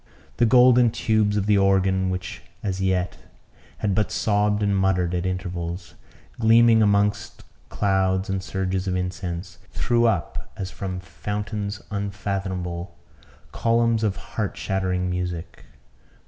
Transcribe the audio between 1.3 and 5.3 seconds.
of the organ, which as yet had but sobbed and muttered at